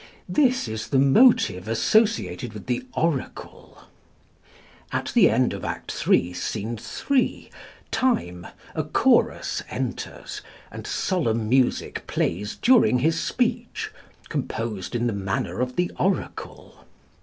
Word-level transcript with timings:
This 0.27 0.67
is 0.67 0.87
the 0.87 0.97
motive 0.97 1.67
associated 1.67 2.53
with 2.53 2.65
the 2.65 2.87
Oracle. 2.93 3.83
At 4.91 5.11
the 5.13 5.29
end 5.29 5.53
of 5.53 5.63
Act 5.63 6.07
iii., 6.09 6.33
Scene 6.33 6.75
3, 6.75 7.51
Time, 7.91 8.47
a 8.73 8.83
chorus, 8.83 9.61
enters, 9.69 10.41
and 10.71 10.87
solemn 10.87 11.47
music 11.47 12.07
plays 12.07 12.55
during 12.55 12.97
his 12.97 13.19
speech, 13.19 13.91
composed 14.27 14.95
in 14.95 15.05
the 15.05 15.13
manner 15.13 15.59
of 15.59 15.75
the 15.75 15.91
Oracle. 15.99 16.83